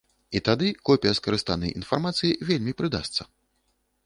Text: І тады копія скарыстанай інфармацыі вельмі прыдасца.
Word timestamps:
І 0.37 0.39
тады 0.47 0.67
копія 0.89 1.13
скарыстанай 1.19 1.75
інфармацыі 1.81 2.35
вельмі 2.51 2.77
прыдасца. 2.81 3.21